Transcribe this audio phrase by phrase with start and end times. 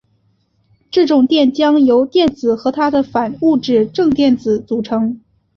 [0.89, 5.21] 这种电浆由电子和它的反物质正电子组成。